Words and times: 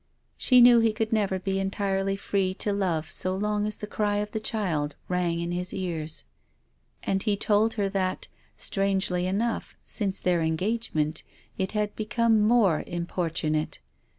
She 0.35 0.61
knew 0.61 0.79
he 0.79 0.93
could 0.93 1.13
never 1.13 1.37
be 1.37 1.59
entirely 1.59 2.15
free 2.15 2.55
to 2.55 2.73
love 2.73 3.11
so 3.11 3.35
long 3.35 3.67
as 3.67 3.77
the 3.77 3.85
cry 3.85 4.15
of 4.17 4.31
the 4.31 4.39
child 4.39 4.95
rang 5.07 5.39
in 5.39 5.51
his 5.51 5.75
ears. 5.75 6.25
And 7.03 7.21
he 7.21 7.37
told 7.37 7.75
her 7.75 7.87
that, 7.89 8.27
strangely 8.55 9.27
enough, 9.27 9.75
since 9.85 10.19
their 10.19 10.41
engagement 10.41 11.21
it 11.59 11.73
had 11.73 11.95
become 11.95 12.41
more 12.41 12.83
importunate. 12.87 13.77